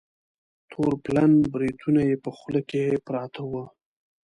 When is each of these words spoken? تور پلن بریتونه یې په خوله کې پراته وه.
تور 0.71 0.91
پلن 1.03 1.31
بریتونه 1.51 2.01
یې 2.09 2.15
په 2.23 2.29
خوله 2.37 2.61
کې 2.69 2.83
پراته 3.05 3.41
وه. 3.51 3.63